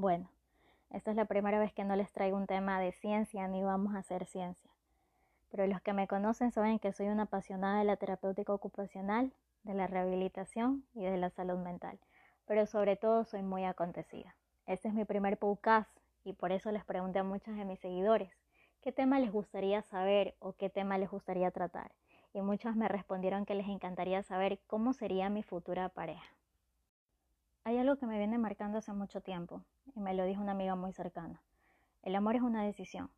[0.00, 0.30] Bueno,
[0.88, 3.94] esta es la primera vez que no les traigo un tema de ciencia ni vamos
[3.94, 4.70] a hacer ciencia.
[5.50, 9.74] Pero los que me conocen saben que soy una apasionada de la terapéutica ocupacional, de
[9.74, 11.98] la rehabilitación y de la salud mental.
[12.46, 14.34] Pero sobre todo soy muy acontecida.
[14.64, 15.94] Este es mi primer podcast
[16.24, 18.32] y por eso les pregunté a muchos de mis seguidores
[18.80, 21.92] qué tema les gustaría saber o qué tema les gustaría tratar.
[22.32, 26.39] Y muchos me respondieron que les encantaría saber cómo sería mi futura pareja.
[27.64, 29.62] Hay algo que me viene marcando hace mucho tiempo
[29.94, 31.42] y me lo dijo una amiga muy cercana.
[32.02, 33.10] El amor es una decisión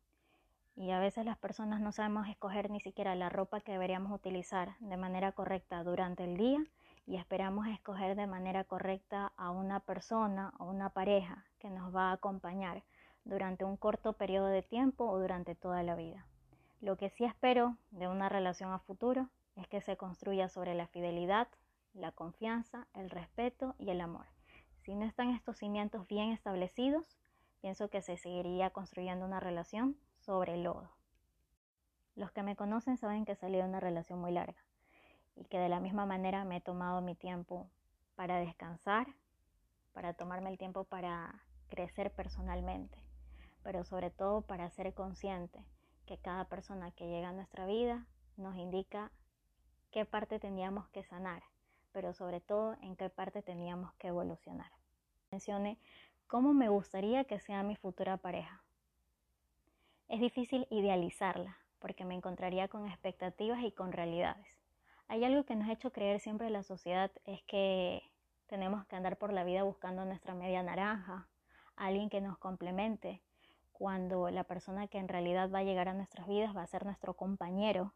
[0.75, 4.77] y a veces las personas no sabemos escoger ni siquiera la ropa que deberíamos utilizar
[4.79, 6.61] de manera correcta durante el día
[7.05, 12.09] y esperamos escoger de manera correcta a una persona o una pareja que nos va
[12.09, 12.83] a acompañar
[13.23, 16.25] durante un corto periodo de tiempo o durante toda la vida.
[16.81, 20.87] Lo que sí espero de una relación a futuro es que se construya sobre la
[20.87, 21.47] fidelidad,
[21.93, 24.25] la confianza, el respeto y el amor.
[24.81, 27.17] Si no están estos cimientos bien establecidos,
[27.61, 30.89] pienso que se seguiría construyendo una relación sobre el lodo.
[32.15, 34.61] Los que me conocen saben que salí de una relación muy larga
[35.35, 37.69] y que de la misma manera me he tomado mi tiempo
[38.15, 39.07] para descansar,
[39.93, 42.97] para tomarme el tiempo para crecer personalmente,
[43.63, 45.65] pero sobre todo para ser consciente
[46.05, 48.05] que cada persona que llega a nuestra vida
[48.37, 49.11] nos indica
[49.91, 51.43] qué parte teníamos que sanar
[51.93, 54.71] pero sobre todo en qué parte teníamos que evolucionar.
[55.31, 55.77] Mencioné
[56.27, 58.61] cómo me gustaría que sea mi futura pareja.
[60.09, 64.59] Es difícil idealizarla porque me encontraría con expectativas y con realidades.
[65.07, 68.03] Hay algo que nos ha hecho creer siempre la sociedad es que
[68.47, 71.27] tenemos que andar por la vida buscando nuestra media naranja,
[71.75, 73.21] alguien que nos complemente,
[73.71, 76.85] cuando la persona que en realidad va a llegar a nuestras vidas va a ser
[76.85, 77.93] nuestro compañero,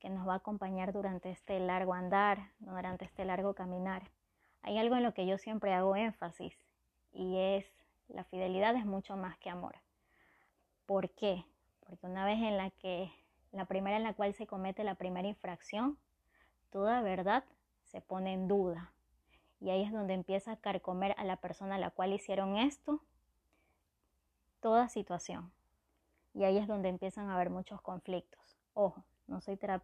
[0.00, 4.10] que nos va a acompañar durante este largo andar, durante este largo caminar.
[4.62, 6.54] Hay algo en lo que yo siempre hago énfasis
[7.12, 7.66] y es
[8.08, 9.76] la fidelidad es mucho más que amor.
[10.86, 11.44] ¿Por qué?
[11.86, 13.12] Porque una vez en la que
[13.52, 15.98] la primera en la cual se comete la primera infracción,
[16.70, 17.44] toda verdad
[17.84, 18.92] se pone en duda.
[19.60, 23.00] Y ahí es donde empieza a carcomer a la persona a la cual hicieron esto,
[24.60, 25.52] toda situación.
[26.32, 28.56] Y ahí es donde empiezan a haber muchos conflictos.
[28.72, 29.78] Ojo, no soy terapeuta